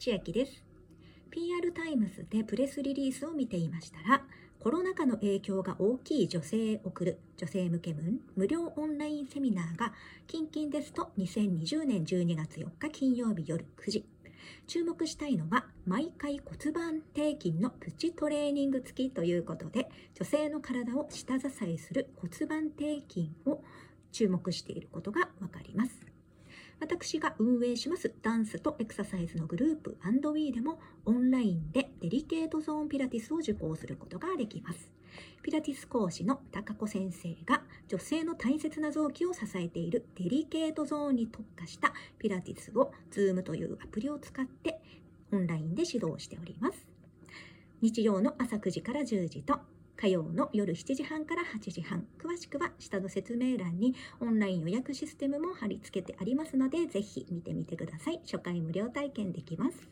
[0.00, 0.64] 千秋です。
[1.30, 4.22] PR タイムズでプレスリリースを見ていましたら
[4.58, 7.94] コロナ禍の影響が大きい女性へ送る女性向け
[8.34, 9.92] 無料オンラインセミナーが
[10.26, 14.06] 近々ですと2020年12月4日金曜日夜9時。
[14.66, 23.62] 注目したいのは毎回骨盤底筋のプチトレーニング付きということで女性の体を下支えする骨盤底筋を
[24.12, 25.99] 注目していることがわかります。
[26.90, 34.90] 私が運営しますダンスとエクササイズのグループ &We でもオンラインでデリケートゾーンピラティスを受講することができます。
[35.40, 44.80] ピラティス講師の高子先生が女性の大切な臓器を支えているデリケートゾーンに特化したピラティスを Zoom というアプリを使って
[45.30, 46.88] オンラインで指導しております。
[47.80, 49.60] 日曜の朝9時から10時と
[50.00, 52.06] 火曜の夜7時半から8時半。
[52.18, 58.20] 詳しくは下の説明欄にオンライン予約システムも貼り付けてありますのでぜひ見てみてください。
[58.24, 59.88] 初回無料体験できます。